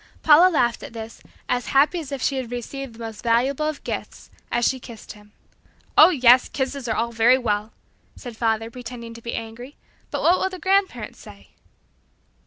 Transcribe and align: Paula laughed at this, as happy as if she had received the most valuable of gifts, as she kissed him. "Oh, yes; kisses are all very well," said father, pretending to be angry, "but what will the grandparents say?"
Paula 0.23 0.49
laughed 0.49 0.81
at 0.81 0.93
this, 0.93 1.21
as 1.47 1.67
happy 1.77 1.99
as 1.99 2.11
if 2.11 2.23
she 2.23 2.37
had 2.37 2.49
received 2.51 2.95
the 2.95 3.05
most 3.05 3.21
valuable 3.21 3.67
of 3.67 3.83
gifts, 3.83 4.31
as 4.51 4.67
she 4.67 4.79
kissed 4.79 5.11
him. 5.11 5.31
"Oh, 5.95 6.09
yes; 6.09 6.49
kisses 6.49 6.87
are 6.87 6.95
all 6.95 7.11
very 7.11 7.37
well," 7.37 7.71
said 8.15 8.35
father, 8.35 8.71
pretending 8.71 9.13
to 9.13 9.21
be 9.21 9.35
angry, 9.35 9.77
"but 10.09 10.23
what 10.23 10.39
will 10.39 10.49
the 10.49 10.57
grandparents 10.57 11.19
say?" 11.19 11.49